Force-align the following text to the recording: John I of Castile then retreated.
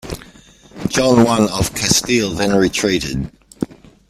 John 0.87 1.27
I 1.27 1.45
of 1.47 1.75
Castile 1.75 2.31
then 2.31 2.55
retreated. 2.55 3.29